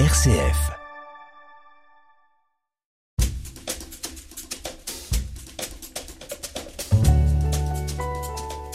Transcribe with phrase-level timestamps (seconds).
[0.00, 0.72] RCF.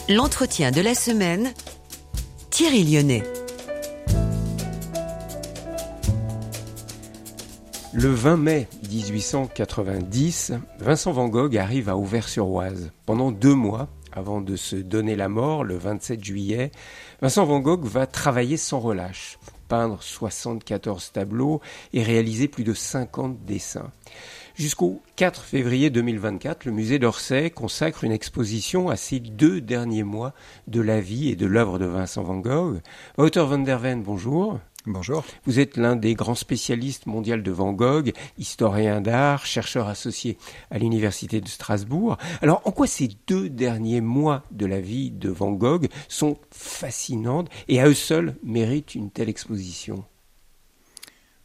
[0.08, 1.52] L'entretien de la semaine,
[2.52, 3.24] Thierry Lyonnais.
[7.92, 12.94] Le 20 mai 1890, Vincent Van Gogh arrive à Auvers-sur-Oise.
[13.06, 16.72] Pendant deux mois, avant de se donner la mort, le 27 juillet,
[17.22, 19.38] Vincent Van Gogh va travailler sans relâche,
[19.70, 21.62] peindre 74 tableaux
[21.94, 23.92] et réaliser plus de 50 dessins.
[24.56, 30.34] Jusqu'au 4 février 2024, le musée d'Orsay consacre une exposition à ces deux derniers mois
[30.68, 32.82] de la vie et de l'œuvre de Vincent Van Gogh.
[33.18, 34.60] Wouter van der Ven, bonjour.
[34.86, 35.26] Bonjour.
[35.46, 40.38] Vous êtes l'un des grands spécialistes mondiaux de Van Gogh, historien d'art, chercheur associé
[40.72, 42.18] à l'Université de Strasbourg.
[42.42, 47.50] Alors, en quoi ces deux derniers mois de la vie de Van Gogh sont fascinantes
[47.68, 50.06] et à eux seuls méritent une telle exposition?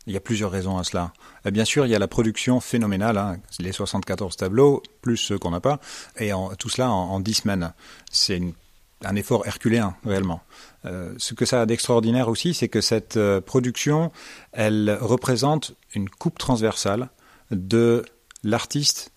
[0.06, 1.12] Il y a plusieurs raisons à cela.
[1.47, 5.39] Euh, bien sûr, il y a la production phénoménale, hein, les 74 tableaux, plus ceux
[5.39, 5.81] qu'on n'a pas,
[6.19, 7.72] et tout cela en, 10 semaines.
[8.12, 8.41] C'est
[9.05, 10.41] un effort herculéen, réellement.
[10.84, 14.12] Euh, ce que ça a d'extraordinaire aussi, c'est que cette euh, production,
[14.52, 17.08] elle représente une coupe transversale
[17.50, 18.05] de
[18.42, 19.12] l'artiste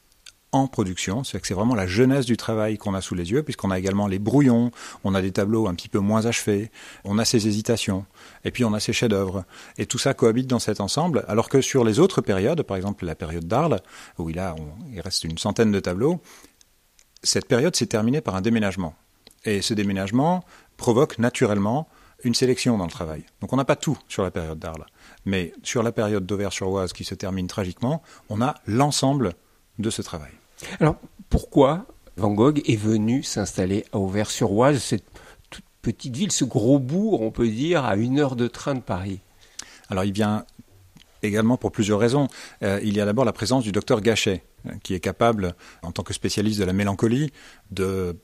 [0.52, 1.24] en production.
[1.24, 3.78] C'est que c'est vraiment la jeunesse du travail qu'on a sous les yeux, puisqu'on a
[3.78, 4.72] également les brouillons,
[5.04, 6.72] on a des tableaux un petit peu moins achevés,
[7.04, 8.06] on a ses hésitations,
[8.46, 9.44] et puis on a ses chefs-d'œuvre.
[9.78, 13.06] Et tout ça cohabite dans cet ensemble, alors que sur les autres périodes, par exemple
[13.06, 13.82] la période d'Arles,
[14.18, 14.56] où il, a,
[14.94, 16.22] il reste une centaine de tableaux,
[17.24, 18.96] cette période s'est terminée par un déménagement.
[19.46, 20.44] Et ce déménagement
[20.78, 21.88] provoque naturellement
[22.24, 23.24] une sélection dans le travail.
[23.42, 24.86] Donc on n'a pas tout sur la période d'Arles.
[25.26, 29.34] Mais sur la période d'Auvers-sur-Oise qui se termine tragiquement, on a l'ensemble
[29.80, 30.32] de ce travail.
[30.80, 30.96] Alors,
[31.30, 35.06] pourquoi Van Gogh est venu s'installer à Auvers-sur-Oise, cette
[35.50, 38.80] toute petite ville, ce gros bourg, on peut dire, à une heure de train de
[38.80, 39.20] Paris?
[39.90, 40.46] Alors, il vient
[41.22, 42.28] également pour plusieurs raisons.
[42.64, 45.92] Euh, il y a d'abord la présence du docteur Gachet, euh, qui est capable, en
[45.92, 47.32] tant que spécialiste de la mélancolie,
[47.72, 48.18] de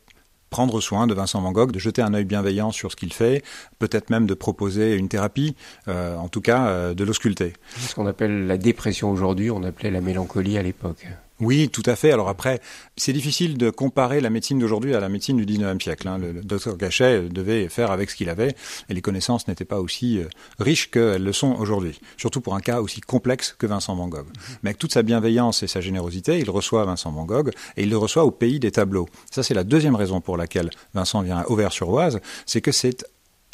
[0.54, 3.42] prendre soin de Vincent Van Gogh, de jeter un œil bienveillant sur ce qu'il fait,
[3.80, 5.56] peut-être même de proposer une thérapie,
[5.88, 7.54] euh, en tout cas de l'ausculter.
[7.76, 11.08] Ce qu'on appelle la dépression aujourd'hui, on appelait la mélancolie à l'époque.
[11.44, 12.12] Oui, tout à fait.
[12.12, 12.62] Alors après,
[12.96, 16.08] c'est difficile de comparer la médecine d'aujourd'hui à la médecine du 19e siècle.
[16.08, 16.18] Hein.
[16.18, 18.56] Le, docteur Gachet devait faire avec ce qu'il avait,
[18.90, 20.28] et les connaissances n'étaient pas aussi euh,
[20.60, 22.00] riches qu'elles le sont aujourd'hui.
[22.18, 24.28] Surtout pour un cas aussi complexe que Vincent Van Gogh.
[24.62, 27.90] Mais avec toute sa bienveillance et sa générosité, il reçoit Vincent Van Gogh, et il
[27.90, 29.08] le reçoit au pays des tableaux.
[29.32, 33.06] Ça, c'est la deuxième raison pour laquelle Vincent vient à Auvers-sur-Oise, c'est que c'est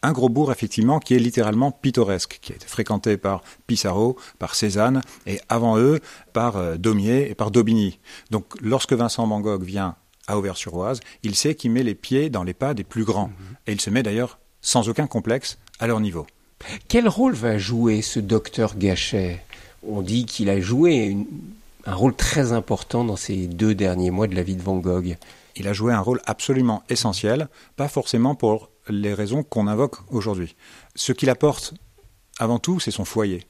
[0.02, 4.56] un gros bourg effectivement qui est littéralement pittoresque, qui a été fréquenté par Pissarro, par
[4.56, 6.00] Cézanne et avant eux
[6.34, 8.00] par euh, Daumier et par Daubigny.
[8.32, 9.96] Donc lorsque Vincent Van Gogh vient
[10.28, 13.56] à Auvers-sur-Oise, il sait qu'il met les pieds dans les pas des plus grands mhm.
[13.68, 16.28] et il se met d'ailleurs sans aucun complexe à leur niveau.
[16.88, 19.44] Quel rôle va jouer ce docteur Gachet?
[19.88, 21.16] On dit qu'il a joué
[21.86, 25.18] un rôle très important dans ces deux derniers mois de la vie de Van Gogh.
[25.56, 30.56] Il a joué un rôle absolument essentiel, pas forcément pour les raisons qu'on invoque aujourd'hui.
[30.96, 31.74] Ce qu'il apporte,
[32.40, 33.46] avant tout, c'est son foyer.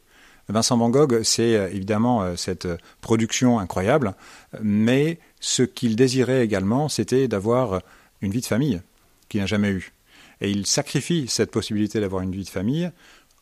[0.49, 2.67] Vincent Van Gogh, c'est euh, évidemment euh, cette
[3.01, 4.15] production incroyable,
[4.61, 7.81] mais ce qu'il désirait également, c'était d'avoir
[8.21, 8.81] une vie de famille
[9.29, 9.93] qu'il n'a jamais eue.
[10.41, 12.91] Et il sacrifie cette possibilité d'avoir une vie de famille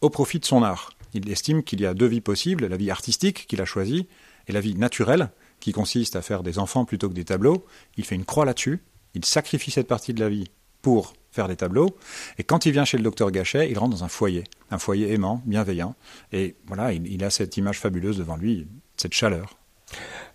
[0.02, 0.92] au profit de son art.
[1.14, 4.08] Il estime qu'il y a deux vies possibles, la vie artistique qu'il a choisie
[4.48, 7.66] et la vie naturelle, qui consiste à faire des enfants plutôt que des tableaux.
[7.96, 8.82] Il fait une croix là-dessus,
[9.14, 10.50] il sacrifie cette partie de la vie
[10.82, 11.96] pour faire des tableaux.
[12.38, 15.14] Et quand il vient chez le docteur Gachet, il rentre dans un foyer, un foyer
[15.14, 15.96] aimant, bienveillant.
[16.32, 18.68] Et voilà, il, a cette image fabuleuse devant lui,
[18.98, 19.58] cette chaleur.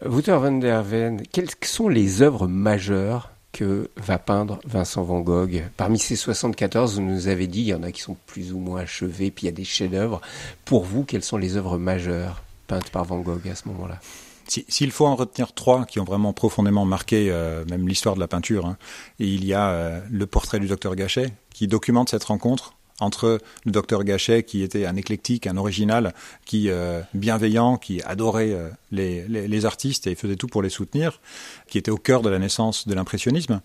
[0.04, 5.62] Wouter van der Ven, quelles sont les œuvres majeures que va peindre Vincent Van Gogh
[5.76, 8.58] Parmi ces 74, vous nous avez dit, il y en a qui sont plus ou
[8.58, 10.22] moins achevés, puis il y a des chefs-d'œuvre.
[10.64, 14.00] Pour vous, quelles sont les œuvres majeures peintes par Van Gogh à ce moment-là?
[14.46, 18.28] S'il faut en retenir trois qui ont vraiment profondément marqué euh, même l'histoire de la
[18.28, 18.76] peinture, hein,
[19.18, 23.72] il y a euh, le portrait du docteur Gachet qui documente cette rencontre entre le
[23.72, 28.56] docteur Gachet qui était un éclectique, un original, qui euh, bienveillant, qui adorait
[28.92, 31.20] les, artistes et faisait tout pour les soutenir,
[31.68, 33.60] qui était au cœur de la naissance de l'impressionnisme,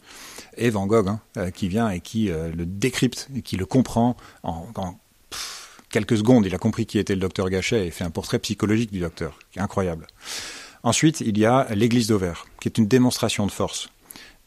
[0.55, 4.65] et Van Gogh hein, qui vient et qui le décrypte et qui le comprend en,
[5.89, 6.45] quelques secondes.
[6.45, 9.37] Il a compris qui était le docteur Gachet et fait un portrait psychologique du docteur,
[9.51, 10.07] qui est incroyable.
[10.87, 13.89] Ensuite, il y a l'église d'Auvers, qui est une démonstration de force.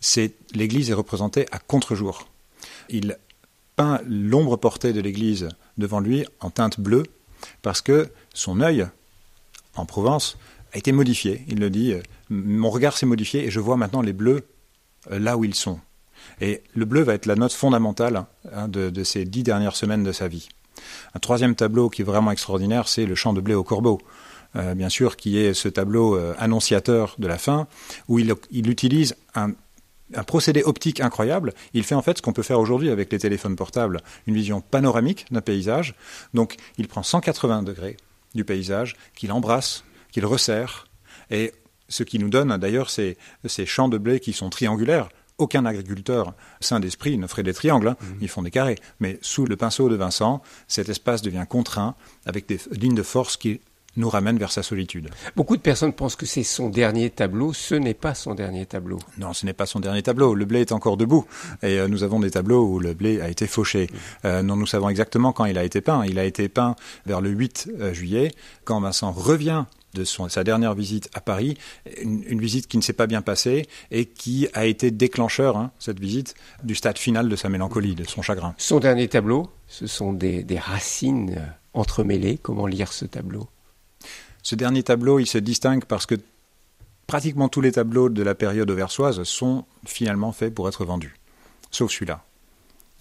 [0.01, 2.29] C'est l'église est représentée à contre-jour.
[2.89, 3.19] Il
[3.77, 7.03] peint l'ombre portée de l'église devant lui en teinte bleue
[7.61, 8.87] parce que son œil,
[9.77, 10.39] en Provence,
[10.73, 11.45] a été modifié.
[11.47, 11.93] Il le dit,
[12.31, 14.49] mon regard s'est modifié et je vois maintenant les bleus
[15.11, 15.79] euh, là où ils sont.
[16.41, 20.13] Et le bleu va être la note fondamentale hein, de, ces dix dernières semaines de
[20.13, 20.49] sa vie.
[21.15, 24.01] Un troisième tableau qui est vraiment extraordinaire, c'est le champ de blé au corbeau.
[24.57, 27.69] Euh, bien sûr, qui est ce tableau euh, annonciateur de la fin,
[28.09, 29.53] où il, il utilise un,
[30.15, 31.53] un, procédé optique incroyable.
[31.73, 34.61] Il fait en fait ce qu'on peut faire aujourd'hui avec les téléphones portables, une vision
[34.61, 35.95] panoramique d'un paysage.
[36.35, 37.97] Donc, il prend 180 degrés
[38.35, 40.89] du paysage, qu'il embrasse, qu'il resserre,
[41.31, 41.53] et
[41.89, 45.11] ce qui nous donne d'ailleurs ces, ces champs de blé qui sont triangulaires
[45.41, 47.97] aucun agriculteur sain d'esprit ne ferait des triangles, hein.
[47.99, 48.07] mmh.
[48.21, 48.77] ils font des carrés.
[49.01, 51.95] Mais sous le pinceau de Vincent, cet espace devient contraint
[52.27, 53.61] avec des lignes de force qui
[53.97, 55.11] nous ramène vers sa solitude.
[55.37, 57.53] Beaucoup de personnes pensent que c'est son dernier tableau.
[57.53, 58.99] Ce n'est pas son dernier tableau.
[59.19, 60.35] Non, ce n'est pas son dernier tableau.
[60.35, 61.27] Le blé est encore debout.
[61.63, 63.89] Et euh, nous avons des tableaux où le blé a été fauché.
[64.25, 66.05] Euh, non, nous savons exactement quand il a été peint.
[66.05, 66.77] Il a été peint
[67.07, 68.33] vers le 8 euh, juillet,
[68.65, 69.65] quand Vincent revient
[69.95, 71.57] de son, sa dernière visite à Paris,
[72.01, 75.73] une, une visite qui ne s'est pas bien passée et qui a été déclencheur, hein,
[75.79, 78.55] cette visite, du stade final de sa mélancolie, de son chagrin.
[78.59, 82.39] Son dernier tableau, ce sont des, des racines euh, entremêlées.
[82.41, 83.49] Comment lire ce tableau?
[84.43, 86.15] Ce dernier tableau, il se distingue parce que
[87.07, 91.17] pratiquement tous les tableaux de la période auversoise sont finalement faits pour être vendus,
[91.71, 92.25] sauf celui-là.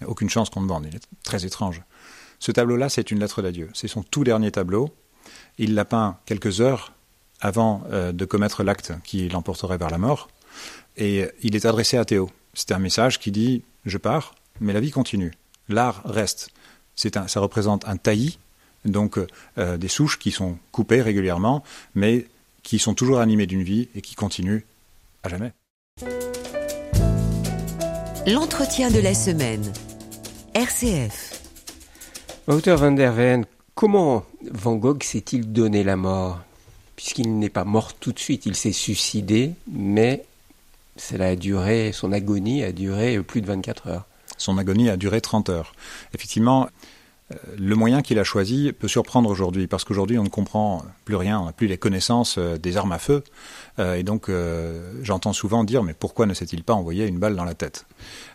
[0.06, 1.82] Aucune chance qu'on le vende, il est très étrange.
[2.38, 3.68] Ce tableau-là, c'est une lettre d'adieu.
[3.74, 4.88] C'est son tout dernier tableau.
[5.58, 6.94] Il l'a peint quelques heures
[7.40, 10.28] avant euh, de commettre l'acte qui l'emporterait vers la mort.
[10.96, 12.30] Et il est adressé à Théo.
[12.54, 15.32] C'est un message qui dit Je pars, mais la vie continue.
[15.68, 16.50] L'art reste.
[16.96, 18.38] Ça représente un taillis
[18.84, 19.18] donc
[19.58, 21.62] euh, des souches qui sont coupées régulièrement,
[21.94, 22.26] mais
[22.62, 24.62] qui sont toujours animées d'une vie et qui continuent
[25.22, 25.52] à jamais.
[28.26, 29.72] L'entretien de la semaine.
[30.54, 31.40] RCF.
[32.48, 36.40] Wouter van der Ven, comment Van Gogh s'est-il donné la mort?
[36.96, 40.24] Puisqu'il n'est pas mort tout de suite, il s'est suicidé, mais
[40.96, 44.06] cela a duré, son agonie a duré plus de 24 heures.
[44.36, 45.72] Son agonie a duré 30 heures.
[46.14, 46.68] Effectivement, euh,
[47.58, 51.40] le moyen qu'il a choisi peut surprendre aujourd'hui, parce qu'aujourd'hui on ne comprend plus rien,
[51.40, 53.22] on n'a plus les connaissances euh, des armes à feu,
[53.78, 54.30] euh, et donc
[55.02, 57.86] j'entends souvent dire mais pourquoi ne s'est-il pas envoyé une balle dans la tête?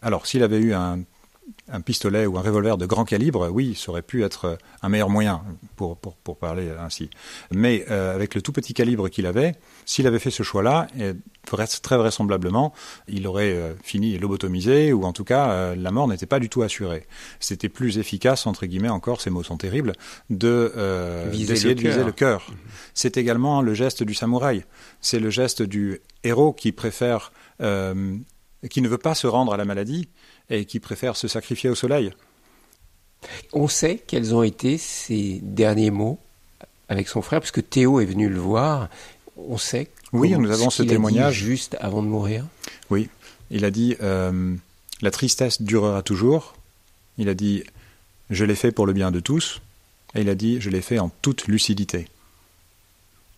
[0.02, 1.00] Alors s'il avait eu un
[1.68, 5.10] un pistolet ou un revolver de grand calibre, oui, ça aurait pu être un meilleur
[5.10, 5.42] moyen,
[5.76, 7.10] pour, pour, pour parler ainsi.
[7.52, 9.56] Mais euh, avec le tout petit calibre qu'il avait,
[9.86, 10.88] s'il avait fait ce choix-là,
[11.82, 12.74] très vraisemblablement,
[13.08, 16.50] il aurait euh, fini lobotomisé, ou en tout cas, euh, la mort n'était pas du
[16.50, 17.08] tout assurée.
[17.40, 19.94] C'était plus efficace, entre guillemets, encore, ces mots sont terribles,
[20.30, 20.72] de
[21.32, 22.46] d'essayer de viser le cœur.
[22.50, 22.58] Mhm.
[22.94, 24.66] C'est également le geste du samouraï.
[25.02, 29.66] C'est le geste du héros qui préfère, qui ne veut pas se rendre à la
[29.66, 30.10] maladie,
[30.50, 32.12] et qui préfère se sacrifier au soleil.
[33.54, 36.20] On sait quels ont été ses derniers mots
[36.90, 38.90] avec son frère, puisque Théo est venu le voir.
[39.38, 39.90] On sait.
[40.14, 41.36] Oui, nous avons ce, témoignage.
[41.36, 42.46] juste avant de mourir.
[42.90, 43.10] Oui,
[43.50, 44.56] il a dit euh,
[45.02, 46.56] La tristesse durera toujours.
[47.18, 47.64] Il a dit
[48.30, 49.62] Je l'ai fait pour le bien de tous.
[50.14, 52.08] Et il a dit Je l'ai fait en toute lucidité.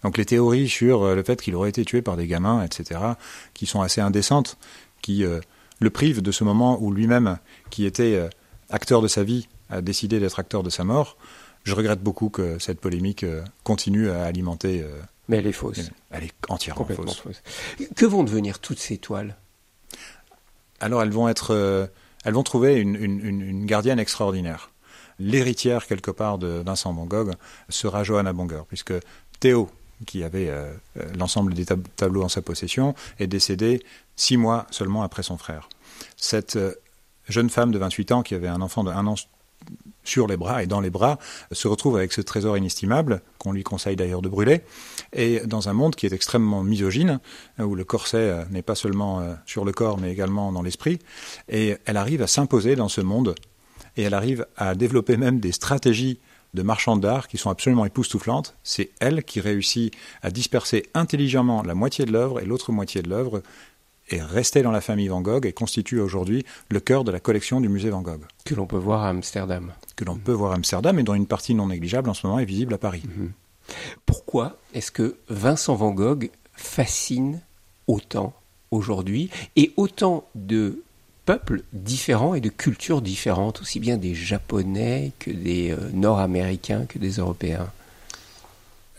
[0.03, 2.99] Donc les théories sur euh, le fait qu'il aurait été tué par des gamins, etc.,
[3.53, 4.57] qui sont assez indécentes,
[5.01, 5.39] qui euh,
[5.79, 7.37] le prive de ce moment où lui-même,
[7.69, 8.29] qui était euh,
[8.69, 11.17] acteur de sa vie, a décidé d'être acteur de sa mort.
[11.63, 14.81] Je regrette beaucoup que cette polémique euh, continue à alimenter.
[14.81, 15.91] Euh, Mais elle est fausse.
[16.11, 17.17] Elle est entièrement fausse.
[17.19, 17.43] fausse.
[17.95, 19.35] Que vont devenir toutes ces toiles?
[20.79, 21.89] Alors elles vont être,
[22.23, 24.69] elles vont trouver une, une, une gardienne extraordinaire.
[25.17, 27.33] L'héritière quelque part de Vincent Van Gogh
[27.69, 28.93] sera Johanna Bonger, puisque
[29.39, 29.69] Théo,
[30.05, 30.71] qui avait euh,
[31.17, 33.83] l'ensemble des tab tableaux en sa possession, est décédé
[34.15, 35.69] six mois seulement après son frère.
[36.15, 36.73] Cette euh,
[37.27, 39.15] jeune femme de 28 ans qui avait un enfant de un an
[40.03, 41.19] sur les bras et dans les bras,
[41.51, 44.61] se retrouve avec ce trésor inestimable, qu'on lui conseille d'ailleurs de brûler,
[45.11, 47.19] et dans un monde qui est extrêmement misogyne,
[47.59, 50.99] où le corset euh, n'est pas seulement sur le corps, mais également dans l'esprit,
[51.49, 53.35] et elle arrive à s'imposer dans ce monde,
[53.97, 56.19] et elle arrive à développer même des stratégies
[56.53, 58.55] de marchands d'art qui sont absolument époustouflantes.
[58.63, 63.09] C'est elle qui réussit à disperser intelligemment la moitié de l'œuvre et l'autre moitié de
[63.09, 63.41] l'œuvre
[64.09, 67.59] est restée dans la famille Van Gogh et constitue aujourd'hui le cœur de la collection
[67.59, 68.21] du musée Van Gogh.
[68.45, 69.73] Que l'on peut voir à Amsterdam.
[69.95, 72.39] Que l'on peut voir à Amsterdam et dont une partie non négligeable en ce moment
[72.39, 73.03] est visible à Paris.
[73.05, 73.31] Mhm.
[74.05, 77.41] Pourquoi est-ce que Vincent Van Gogh fascine
[77.87, 78.33] autant
[78.71, 80.81] aujourd'hui et autant de
[81.27, 86.97] peuples différents et de cultures différentes, aussi bien des Japonais que des euh, Nord-Américains que
[86.97, 87.67] des Européens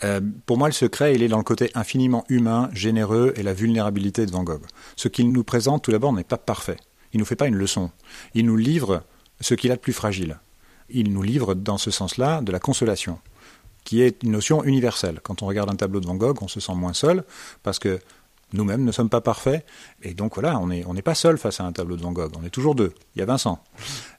[0.04, 3.52] euh, pour moi, le secret, il est dans le côté infiniment humain, généreux et la
[3.52, 4.62] vulnérabilité de Van Gogh.
[4.94, 6.76] Ce qu'il nous présente, tout d'abord, n'est pas parfait.
[7.12, 7.90] Il ne nous fait pas une leçon.
[8.34, 9.02] Il nous livre
[9.40, 10.38] ce qu'il a de plus fragile.
[10.88, 13.18] Il nous livre, dans ce sens-là, de la consolation,
[13.82, 15.18] qui est une notion universelle.
[15.20, 17.24] Quand on regarde un tableau de Van Gogh, on se sent moins seul,
[17.64, 17.98] parce que
[18.52, 19.64] nous-mêmes ne sommes pas parfaits.
[20.02, 22.32] Et donc voilà, on n'est on pas seul face à un tableau de Van Gogh,
[22.38, 22.94] on est toujours deux.
[23.14, 23.62] Il y a Vincent.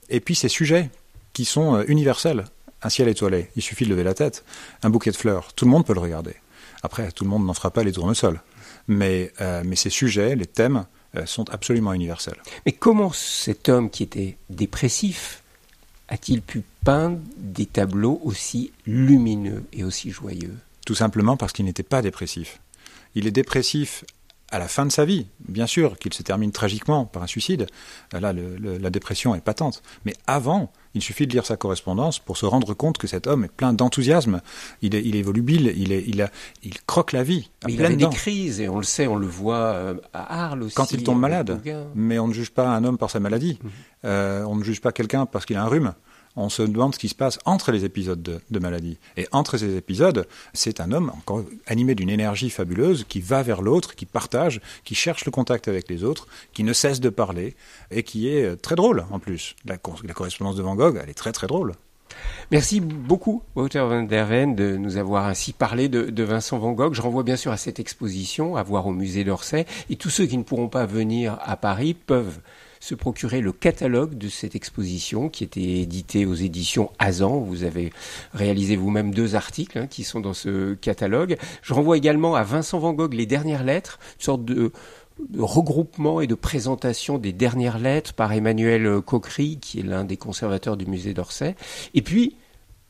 [0.10, 0.90] Et puis ces sujets
[1.34, 2.46] qui sont euh, universels,
[2.82, 4.44] Un ciel étoilé, il suffit de lever la tête.
[4.84, 6.36] Un bouquet de fleurs, tout le monde peut le regarder.
[6.82, 8.42] Après, tout le monde n'en fera pas les tournesols.
[8.88, 12.38] Mais, euh, mais ces sujets, les thèmes, euh, sont absolument universels.
[12.66, 15.44] Mais comment cet homme qui était dépressif
[16.08, 20.56] a-t-il pu peindre des tableaux aussi lumineux et aussi joyeux?
[20.86, 22.60] Tout simplement parce qu'il n'était pas dépressif.
[23.16, 24.06] Il est dépressif
[24.52, 27.68] à la fin de sa vie, bien sûr qu'il se termine tragiquement par un suicide,
[28.14, 32.46] là la dépression est patente, mais avant, il suffit de lire sa correspondance pour se
[32.46, 34.42] rendre compte que cet homme est plein d'enthousiasme,
[34.82, 36.32] il est, il est volubile, il, est, il, a,
[36.64, 37.52] il croque la vie.
[37.66, 40.64] Mais il a des crises, et on le sait, on le voit euh, à Arles
[40.64, 40.76] aussi.
[40.76, 41.62] Quand il tombe malade,
[41.94, 43.70] mais on ne juge pas un homme par sa maladie, mhm.
[44.06, 45.94] euh, on ne juge pas quelqu'un parce qu'il a un rhume
[46.40, 48.98] on se demande ce qui se passe entre les épisodes de, maladie.
[49.18, 53.62] Et entre ces épisodes, c'est un homme encore animé d'une énergie fabuleuse qui va vers
[53.62, 57.56] l'autre, qui partage, qui cherche le contact avec les autres, qui ne cesse de parler
[57.92, 59.56] et qui est euh, très drôle en plus.
[59.66, 61.74] La, correspondance de Van Gogh, elle est très très drôle.
[62.52, 66.72] Merci beaucoup, Wouter van der Ven, de nous avoir ainsi parlé de, de, Vincent Van
[66.72, 66.94] Gogh.
[66.94, 69.66] Je renvoie bien sûr à cette exposition à voir au musée d'Orsay.
[69.90, 72.40] Et tous ceux qui ne pourront pas venir à Paris peuvent
[72.80, 77.40] se procurer le catalogue de cette exposition qui était édité aux éditions Azan.
[77.40, 77.92] Vous avez
[78.34, 81.38] réalisé vous-même deux articles hein, qui sont dans ce catalogue.
[81.62, 84.72] Je renvoie également à Vincent Van Gogh les dernières lettres, une sorte de
[85.38, 90.78] regroupement et de présentation des dernières lettres par Emmanuel Coquery, qui est l'un des conservateurs
[90.78, 91.56] du musée d'Orsay.
[91.94, 92.36] Et puis,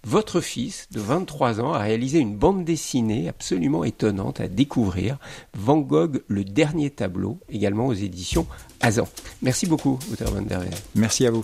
[0.04, 5.18] votre fils de 23 ans a réalisé une bande dessinée absolument étonnante à découvrir,
[5.54, 8.48] Van Gogh, le dernier tableau, également aux éditions
[8.82, 9.08] Azan.
[9.42, 10.62] Merci beaucoup, auteur Van der
[10.96, 11.44] Merci à vous.